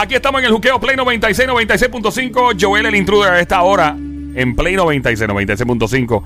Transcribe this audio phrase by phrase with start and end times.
[0.00, 2.56] Aquí estamos en el juqueo Play 96, 96.5.
[2.60, 6.22] Joel el intruder a esta hora en Play 96, 96.5.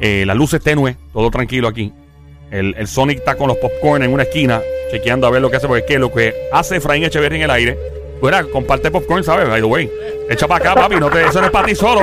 [0.00, 1.92] Eh, la luz es tenue, todo tranquilo aquí.
[2.50, 5.58] El, el, Sonic está con los popcorn en una esquina, chequeando a ver lo que
[5.58, 7.78] hace, porque es que lo que hace Efraín Echeverry en el aire,
[8.18, 9.48] fuera, comparte popcorn, ¿sabes?
[9.48, 9.88] By the way.
[10.28, 12.00] Echa para acá, papi, no te, eso no es para ti solo.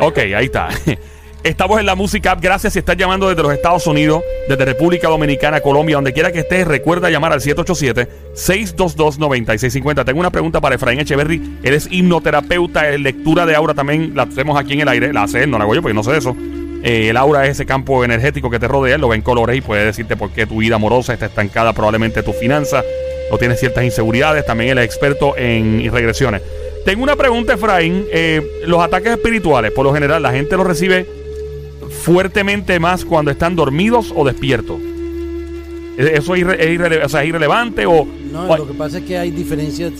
[0.00, 0.70] Ok, ahí está.
[1.48, 5.62] Estamos en la música Gracias si estás llamando desde los Estados Unidos, desde República Dominicana,
[5.62, 6.68] Colombia, donde quiera que estés.
[6.68, 10.04] Recuerda llamar al 787-622-9650.
[10.04, 11.40] Tengo una pregunta para Efraín Echeverry.
[11.62, 14.12] Él es hipnoterapeuta, en lectura de aura también.
[14.14, 15.10] La hacemos aquí en el aire.
[15.14, 16.36] La hace él, no la hago yo porque no sé eso.
[16.82, 18.98] Eh, el aura es ese campo energético que te rodea.
[18.98, 22.22] Lo ve en colores y puede decirte por qué tu vida amorosa está estancada, probablemente
[22.22, 22.84] tu finanza
[23.30, 24.44] o tienes ciertas inseguridades.
[24.44, 26.42] También él es experto en regresiones.
[26.84, 28.04] Tengo una pregunta, Efraín.
[28.12, 31.16] Eh, los ataques espirituales, por lo general, la gente los recibe
[31.98, 34.80] fuertemente más cuando están dormidos o despiertos.
[35.98, 38.06] ¿Eso es, irrelevante o...?
[38.32, 39.92] No, lo que pasa es que hay diferencias...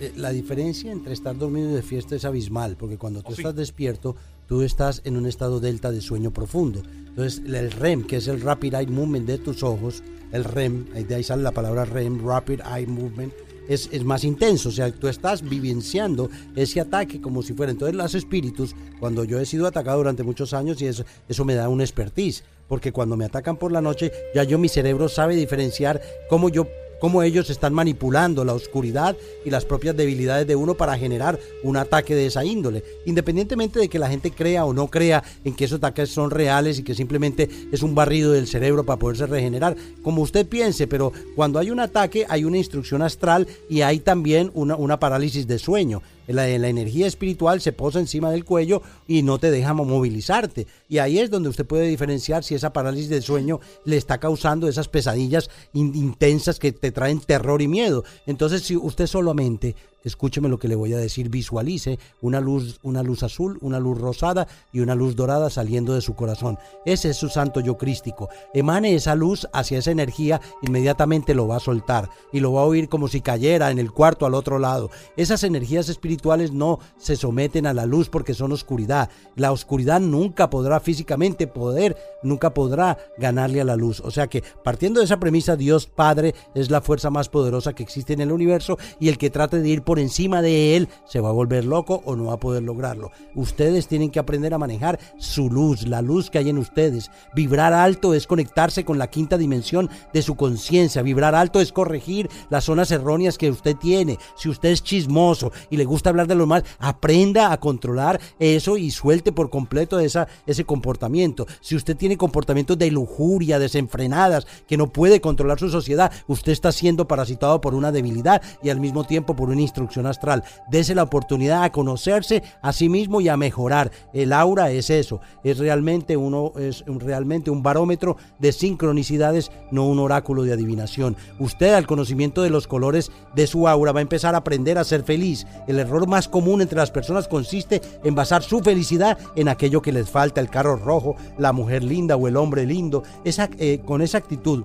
[0.00, 3.56] Eh, la diferencia entre estar dormido y despierto es abismal, porque cuando tú oh, estás
[3.56, 4.14] despierto,
[4.46, 6.82] tú estás en un estado delta de sueño profundo.
[7.08, 11.14] Entonces, el REM, que es el Rapid Eye Movement de tus ojos, el REM, de
[11.14, 13.32] ahí sale la palabra REM, Rapid Eye Movement,
[13.68, 14.70] es, es, más intenso.
[14.70, 17.72] O sea, tú estás vivenciando ese ataque como si fuera.
[17.72, 21.54] Entonces, los espíritus, cuando yo he sido atacado durante muchos años, y eso, eso me
[21.54, 22.44] da un expertise.
[22.66, 26.66] Porque cuando me atacan por la noche, ya yo, mi cerebro sabe diferenciar cómo yo
[27.00, 31.76] cómo ellos están manipulando la oscuridad y las propias debilidades de uno para generar un
[31.76, 32.84] ataque de esa índole.
[33.06, 36.78] Independientemente de que la gente crea o no crea en que esos ataques son reales
[36.78, 41.12] y que simplemente es un barrido del cerebro para poderse regenerar, como usted piense, pero
[41.34, 45.58] cuando hay un ataque hay una instrucción astral y hay también una, una parálisis de
[45.58, 46.02] sueño.
[46.28, 50.66] La, la, energía espiritual se posa encima del cuello y no te deja movilizarte.
[50.88, 54.68] Y ahí es donde usted puede diferenciar si esa parálisis de sueño le está causando
[54.68, 58.04] esas pesadillas intensas que te traen terror y miedo.
[58.26, 59.74] Entonces, si usted solamente
[60.08, 63.98] escúcheme lo que le voy a decir, visualice una luz, una luz azul, una luz
[63.98, 66.58] rosada y una luz dorada saliendo de su corazón.
[66.84, 68.28] Ese es su santo yo crístico.
[68.52, 72.66] Emane esa luz hacia esa energía, inmediatamente lo va a soltar y lo va a
[72.66, 74.90] oír como si cayera en el cuarto al otro lado.
[75.16, 79.10] Esas energías espirituales no se someten a la luz porque son oscuridad.
[79.36, 84.00] La oscuridad nunca podrá físicamente poder, nunca podrá ganarle a la luz.
[84.00, 87.82] O sea que partiendo de esa premisa, Dios Padre es la fuerza más poderosa que
[87.82, 91.20] existe en el universo y el que trate de ir por encima de él, se
[91.20, 93.10] va a volver loco o no va a poder lograrlo.
[93.34, 97.10] Ustedes tienen que aprender a manejar su luz, la luz que hay en ustedes.
[97.34, 101.02] Vibrar alto es conectarse con la quinta dimensión de su conciencia.
[101.02, 104.18] Vibrar alto es corregir las zonas erróneas que usted tiene.
[104.36, 108.76] Si usted es chismoso y le gusta hablar de lo mal, aprenda a controlar eso
[108.76, 111.46] y suelte por completo esa, ese comportamiento.
[111.60, 116.72] Si usted tiene comportamientos de lujuria, desenfrenadas, que no puede controlar su sociedad, usted está
[116.72, 119.60] siendo parasitado por una debilidad y al mismo tiempo por un
[120.06, 120.44] astral.
[120.70, 123.90] Dese la oportunidad a conocerse a sí mismo y a mejorar.
[124.12, 129.98] El aura es eso, es realmente uno es realmente un barómetro de sincronicidades, no un
[129.98, 131.16] oráculo de adivinación.
[131.38, 134.84] Usted al conocimiento de los colores de su aura va a empezar a aprender a
[134.84, 135.46] ser feliz.
[135.66, 139.92] El error más común entre las personas consiste en basar su felicidad en aquello que
[139.92, 143.02] les falta, el carro rojo, la mujer linda o el hombre lindo.
[143.24, 144.64] Esa, eh, con esa actitud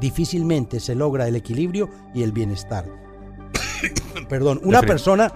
[0.00, 3.03] difícilmente se logra el equilibrio y el bienestar.
[4.28, 5.32] Perdón, una persona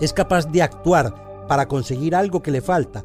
[0.00, 3.04] es capaz de actuar para conseguir algo que le falta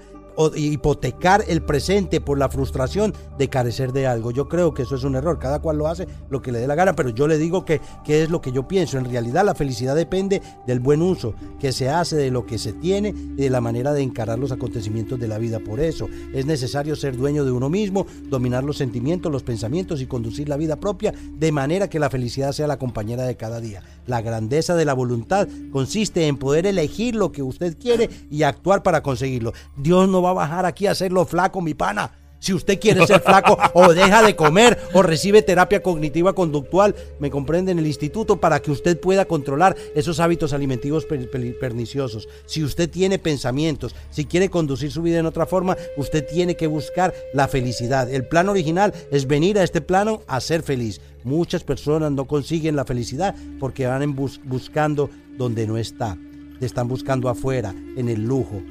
[0.56, 4.32] hipotecar el presente por la frustración de carecer de algo.
[4.32, 5.40] Yo creo que eso es un error.
[5.40, 7.82] Cada cual lo hace lo que le dé la gana, pero yo le digo que,
[8.04, 8.98] que es lo que yo pienso.
[8.98, 12.74] En realidad la felicidad depende del buen uso que se hace de lo que se
[12.74, 15.60] tiene y de la manera de encarar los acontecimientos de la vida.
[15.60, 20.08] Por eso es necesario ser dueño de uno mismo, dominar los sentimientos, los pensamientos y
[20.08, 23.84] conducir la vida propia de manera que la felicidad sea la compañera de cada día.
[24.08, 28.84] La grandeza de la voluntad consiste en poder elegir lo que usted quiere y actuar
[28.84, 29.54] para conseguirlo.
[29.78, 32.12] Dios no va a bajar aquí a hacerlo flaco, mi pana.
[32.42, 37.30] Si usted quiere ser flaco o deja de comer o recibe terapia cognitiva conductual, me
[37.30, 42.28] comprende en el instituto para que usted pueda controlar esos hábitos alimentivos perniciosos.
[42.48, 46.66] Si usted tiene pensamientos, si quiere conducir su vida en otra forma, usted tiene que
[46.66, 48.12] buscar la felicidad.
[48.12, 51.00] El plan original es venir a este plano a ser feliz.
[51.24, 56.18] Muchas personas no consiguen la felicidad porque van buscando donde no está.
[56.60, 58.64] Están buscando afuera, en el lujo,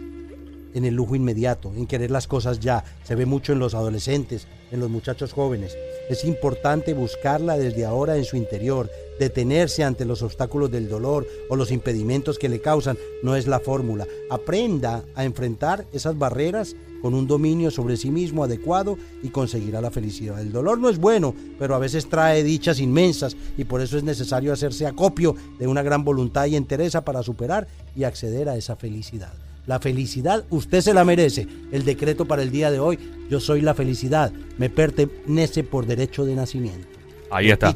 [0.75, 2.85] en el lujo inmediato, en querer las cosas ya.
[3.05, 5.77] Se ve mucho en los adolescentes, en los muchachos jóvenes.
[6.09, 8.91] Es importante buscarla desde ahora en su interior.
[9.19, 13.61] Detenerse ante los obstáculos del dolor o los impedimentos que le causan no es la
[13.61, 14.07] fórmula.
[14.31, 19.91] Aprenda a enfrentar esas barreras con un dominio sobre sí mismo adecuado y conseguirá la
[19.91, 20.41] felicidad.
[20.41, 24.05] El dolor no es bueno, pero a veces trae dichas inmensas y por eso es
[24.05, 28.77] necesario hacerse acopio de una gran voluntad y entereza para superar y acceder a esa
[28.77, 29.33] felicidad.
[29.67, 31.47] La felicidad usted se la merece.
[31.73, 32.99] El decreto para el día de hoy,
[33.29, 36.89] yo soy la felicidad, me pertenece por derecho de nacimiento.
[37.31, 37.75] Ahí está.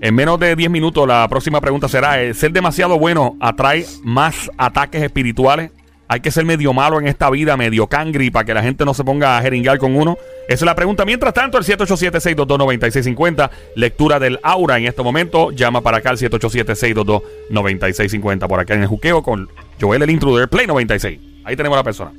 [0.00, 4.50] En menos de 10 minutos la próxima pregunta será, ¿el ser demasiado bueno atrae más
[4.58, 5.70] ataques espirituales?
[6.12, 8.92] Hay que ser medio malo en esta vida, medio cangri, para que la gente no
[8.92, 10.18] se ponga a jeringar con uno.
[10.46, 11.06] Esa es la pregunta.
[11.06, 15.52] Mientras tanto, el 787-622-9650, lectura del aura en este momento.
[15.52, 19.48] Llama para acá al 787-622-9650 por acá en el juqueo con
[19.80, 21.18] Joel el Intruder, Play 96.
[21.44, 22.12] Ahí tenemos a la persona.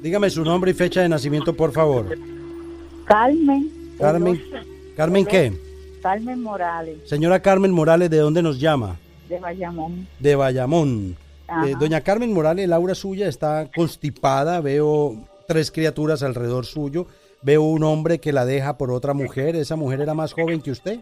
[0.00, 2.16] Dígame su nombre y fecha de nacimiento, por favor.
[3.04, 3.68] Carmen.
[3.98, 4.40] Carmen.
[4.96, 5.52] ¿Carmen qué?
[6.00, 6.98] Carmen Morales.
[7.04, 8.96] Señora Carmen Morales, ¿de dónde nos llama?
[9.28, 10.06] De Bayamón.
[10.20, 11.16] De Bayamón.
[11.66, 15.16] Eh, doña Carmen Morales, Laura suya está constipada, veo
[15.48, 17.06] tres criaturas alrededor suyo,
[17.42, 20.70] veo un hombre que la deja por otra mujer, ¿esa mujer era más joven que
[20.70, 21.00] usted?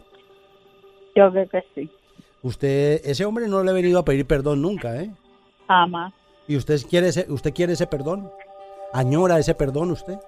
[1.14, 1.90] Yo creo que sí.
[2.42, 5.10] Usted, ese hombre no le ha venido a pedir perdón nunca, ¿eh?
[5.66, 6.14] Jamás.
[6.46, 8.30] ¿Y usted quiere ese, usted quiere ese perdón?
[8.92, 10.18] ¿Añora ese perdón usted?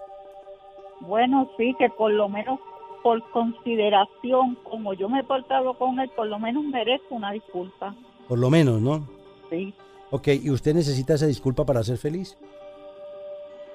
[1.00, 2.60] Bueno, sí, que por lo menos
[3.02, 7.94] por consideración, como yo me he portado con él, por lo menos merezco una disculpa.
[8.28, 9.06] Por lo menos, ¿no?
[9.48, 9.72] Sí.
[10.10, 12.36] Ok, ¿y usted necesita esa disculpa para ser feliz?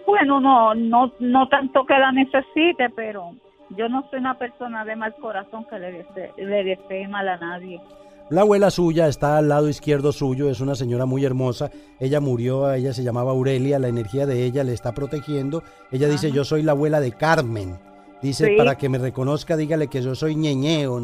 [0.06, 3.32] Bueno, no, no, no tanto que la necesite, pero
[3.70, 7.38] yo no soy una persona de mal corazón que le desee, le desee mal a
[7.38, 7.82] nadie.
[8.30, 11.70] La abuela suya está al lado izquierdo suyo, es una señora muy hermosa.
[12.00, 15.62] Ella murió, ella se llamaba Aurelia, la energía de ella le está protegiendo.
[15.92, 17.76] Ella dice, yo soy la abuela de Carmen.
[18.24, 21.00] Dice, para que me reconozca, dígale que yo soy ñeñe o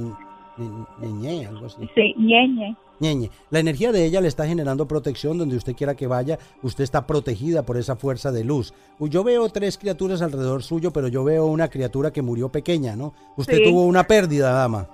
[1.00, 1.88] ñeñe, algo así.
[1.94, 2.76] Sí, ñeñe.
[3.02, 3.32] Ñeñe.
[3.50, 6.38] La energía de ella le está generando protección donde usted quiera que vaya.
[6.62, 8.74] Usted está protegida por esa fuerza de luz.
[9.00, 13.14] Yo veo tres criaturas alrededor suyo, pero yo veo una criatura que murió pequeña, ¿no?
[13.36, 14.88] Usted tuvo una pérdida, dama.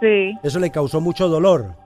[0.00, 0.32] Sí.
[0.42, 1.76] Eso le causó mucho dolor.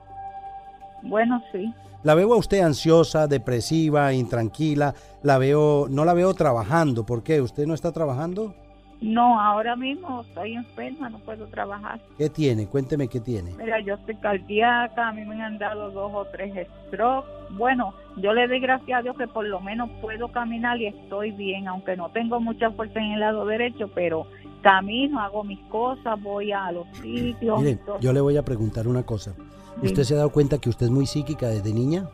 [1.03, 1.71] Bueno, sí.
[2.03, 4.95] La veo a usted ansiosa, depresiva, intranquila.
[5.21, 7.05] La veo, no la veo trabajando.
[7.05, 7.41] ¿Por qué?
[7.41, 8.55] ¿Usted no está trabajando?
[9.01, 12.01] No, ahora mismo estoy enferma, no puedo trabajar.
[12.17, 12.67] ¿Qué tiene?
[12.67, 13.51] Cuénteme qué tiene.
[13.57, 17.29] Mira, yo estoy cardíaca, a mí me han dado dos o tres strokes.
[17.51, 21.31] Bueno, yo le doy gracias a Dios que por lo menos puedo caminar y estoy
[21.31, 24.27] bien, aunque no tengo mucha fuerza en el lado derecho, pero
[24.61, 27.61] camino, hago mis cosas, voy a los sitios.
[27.61, 29.33] Mire, yo le voy a preguntar una cosa.
[29.81, 32.09] ¿Usted se ha dado cuenta que usted es muy psíquica desde niña?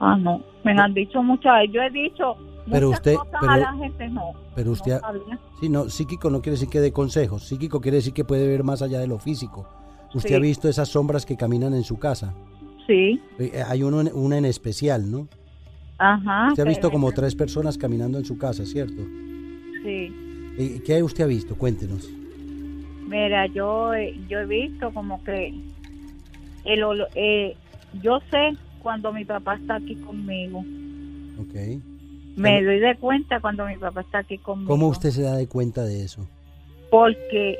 [0.00, 2.36] Ah, no, me han dicho muchas, yo he dicho
[2.68, 4.32] pero usted, pero, a la gente no.
[4.54, 5.00] Pero usted,
[5.60, 8.64] sí, no, psíquico no quiere decir que dé consejos, psíquico quiere decir que puede ver
[8.64, 9.68] más allá de lo físico.
[10.12, 12.34] ¿Usted ha visto esas sombras que caminan en su casa?
[12.86, 13.20] Sí.
[13.38, 15.28] Eh, eh, hay uno, una en especial, ¿no?
[15.98, 16.48] Ajá.
[16.48, 19.02] Usted ha visto como tres personas caminando en su casa, ¿cierto?
[19.84, 20.12] Sí.
[20.58, 21.56] ¿Y ¿Qué usted ha visto?
[21.56, 22.10] Cuéntenos.
[23.06, 23.92] Mira, yo,
[24.28, 25.54] yo he visto como que
[26.64, 26.84] el,
[27.14, 27.56] eh,
[28.02, 30.64] yo sé cuando mi papá está aquí conmigo.
[31.38, 31.80] Ok.
[32.36, 34.68] Me doy de cuenta cuando mi papá está aquí conmigo.
[34.68, 36.28] ¿Cómo usted se da de cuenta de eso?
[36.90, 37.58] Porque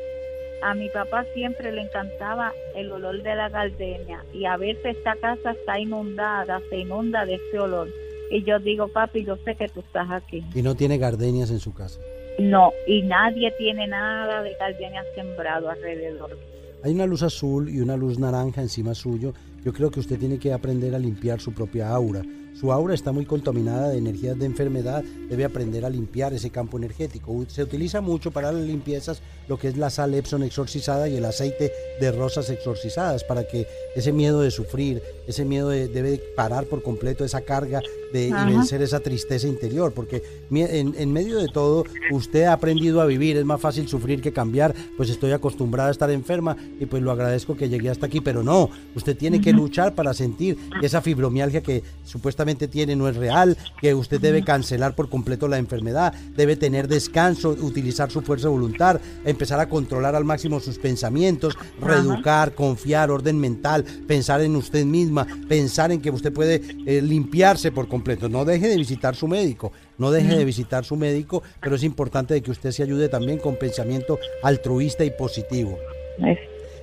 [0.63, 5.17] a mi papá siempre le encantaba el olor de la gardenia y a veces esta
[5.17, 7.89] casa está inundada, se inunda de ese olor.
[8.31, 10.45] Y yo digo, papi, yo sé que tú estás aquí.
[10.55, 12.01] ¿Y no tiene gardenias en su casa?
[12.39, 16.39] No, y nadie tiene nada de gardenias sembrado alrededor.
[16.83, 19.35] Hay una luz azul y una luz naranja encima suyo.
[19.65, 22.23] Yo creo que usted tiene que aprender a limpiar su propia aura.
[22.59, 26.77] Su aura está muy contaminada de energías de enfermedad, debe aprender a limpiar ese campo
[26.77, 27.45] energético.
[27.49, 31.25] Se utiliza mucho para las limpiezas lo que es la sal Epson exorcizada y el
[31.25, 36.67] aceite de rosas exorcizadas para que ese miedo de sufrir, ese miedo de, debe parar
[36.67, 41.49] por completo esa carga de y vencer esa tristeza interior, porque en, en, medio de
[41.49, 45.89] todo usted ha aprendido a vivir, es más fácil sufrir que cambiar, pues estoy acostumbrada
[45.89, 49.41] a estar enferma y pues lo agradezco que llegué hasta aquí, pero no, usted tiene
[49.41, 54.21] que luchar para sentir que esa fibromialgia que supuestamente tiene no es real, que usted
[54.21, 59.61] debe cancelar por completo la enfermedad, debe tener descanso, utilizar su fuerza de voluntad, empezar
[59.61, 65.93] a controlar al máximo sus pensamientos, reeducar, confiar, orden mental, pensar en usted misma, pensar
[65.93, 68.00] en que usted puede eh, limpiarse por completo.
[68.29, 72.35] No deje de visitar su médico, no deje de visitar su médico, pero es importante
[72.35, 75.79] de que usted se ayude también con pensamiento altruista y positivo.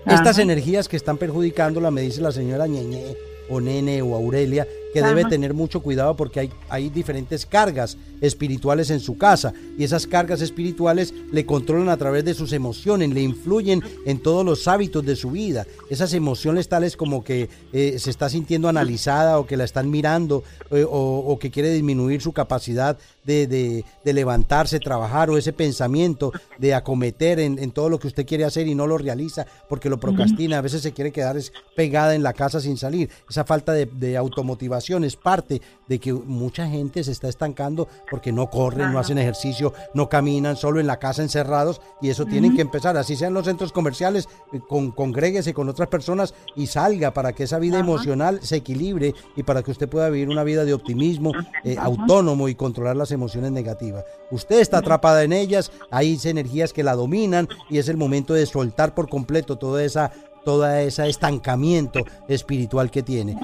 [0.05, 3.15] Estas energías que están perjudicándola, me dice la señora Ñeñe
[3.50, 8.89] o Nene o Aurelia, que debe tener mucho cuidado porque hay, hay diferentes cargas espirituales
[8.89, 13.22] en su casa y esas cargas espirituales le controlan a través de sus emociones, le
[13.22, 15.65] influyen en todos los hábitos de su vida.
[15.89, 20.44] Esas emociones tales como que eh, se está sintiendo analizada o que la están mirando
[20.72, 26.31] eh, o, que quiere disminuir su capacidad de, de, de levantarse, trabajar o ese pensamiento
[26.57, 29.89] de acometer en, en, todo lo que usted quiere hacer y no lo realiza porque
[29.89, 31.36] lo procrastina, a veces se quiere quedar
[31.75, 33.10] pegada en la casa sin salir.
[33.29, 38.31] Esa falta de, de automotivación es parte de que mucha gente se está estancando porque
[38.31, 42.55] no corren, no hacen ejercicio, no caminan, solo en la casa encerrados y eso tienen
[42.55, 47.13] que empezar, así sean los centros comerciales, eh, con, congréguese con otras personas y salga
[47.13, 50.63] para que esa vida emocional se equilibre y para que usted pueda vivir una vida
[50.63, 51.34] de optimismo
[51.65, 53.16] eh, autónomo y controlar las emociones
[53.51, 54.05] negativas.
[54.31, 58.45] Usted está atrapada en ellas, hay energías que la dominan y es el momento de
[58.45, 60.12] soltar por completo toda esa
[60.43, 63.38] toda ese estancamiento espiritual que tiene.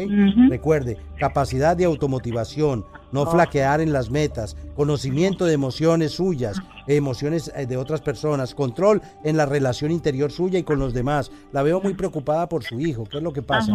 [0.49, 7.65] Recuerde, capacidad de automotivación no flaquear en las metas, conocimiento de emociones suyas, emociones eh,
[7.65, 11.31] de otras personas, control en la relación interior suya y con los demás.
[11.51, 13.05] La veo muy preocupada por su hijo.
[13.05, 13.71] ¿Qué es lo que pasa?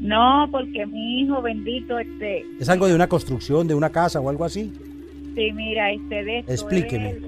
[0.00, 4.28] No, porque mi hijo bendito este es algo de una construcción, de una casa o
[4.28, 4.72] algo así.
[5.34, 7.18] Sí, mira, este de Explíqueme.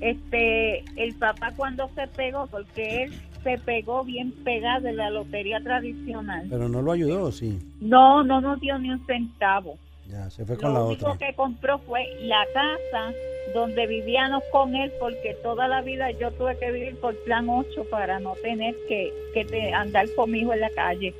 [0.00, 5.60] este el papá cuando se pegó porque él se pegó bien pegado de la lotería
[5.60, 6.46] tradicional.
[6.48, 7.58] Pero no lo ayudó, sí.
[7.80, 9.78] No, no nos dio ni un centavo.
[10.08, 11.08] Ya, se fue con la otra.
[11.08, 13.12] Lo único que compró fue la casa
[13.54, 17.84] donde vivíamos con él porque toda la vida yo tuve que vivir por plan 8
[17.90, 21.14] para no tener que, que andar conmigo en la calle.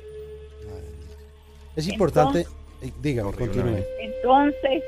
[1.75, 2.45] Es importante,
[2.81, 3.83] eh, dígame, continúe.
[3.99, 4.83] Entonces,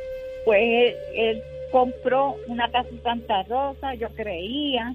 [0.45, 4.93] pues él, compró una casa en Santa Rosa, yo creía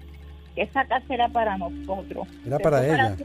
[0.54, 2.26] que esa casa era para nosotros.
[2.46, 3.16] Era para ella.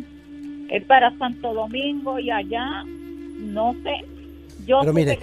[0.70, 4.04] es para Santo Domingo y allá, no sé,
[4.68, 5.20] pero mire,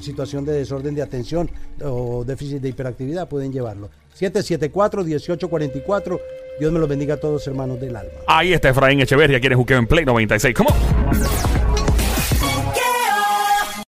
[0.00, 1.50] situación de desorden de atención
[1.82, 3.90] o déficit de hiperactividad pueden llevarlo.
[4.18, 6.20] 774-1844.
[6.58, 8.12] Dios me los bendiga a todos, hermanos del alma.
[8.26, 10.52] Ahí está Efraín Echeverria, quien es Juqueo en Play 96.
[10.54, 10.70] ¿Cómo?